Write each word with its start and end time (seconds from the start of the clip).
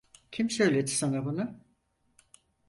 Kim 0.31 0.49
söyledi 0.49 0.91
sana 0.91 1.25
bunu? 1.25 1.59